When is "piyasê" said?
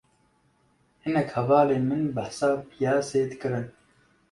2.69-3.21